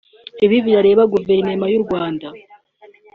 [0.45, 2.27] Ibi birareba Guverinoma y’u Rwanda